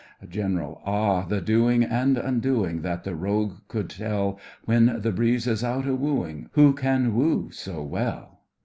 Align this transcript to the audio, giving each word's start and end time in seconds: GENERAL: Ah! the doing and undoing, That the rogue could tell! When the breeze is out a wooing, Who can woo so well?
GENERAL: 0.27 0.81
Ah! 0.83 1.25
the 1.25 1.39
doing 1.41 1.83
and 1.83 2.17
undoing, 2.17 2.81
That 2.81 3.03
the 3.03 3.13
rogue 3.13 3.57
could 3.67 3.87
tell! 3.91 4.39
When 4.65 4.99
the 4.99 5.11
breeze 5.11 5.45
is 5.45 5.63
out 5.63 5.85
a 5.85 5.93
wooing, 5.93 6.49
Who 6.53 6.73
can 6.73 7.13
woo 7.13 7.51
so 7.51 7.83
well? 7.83 8.39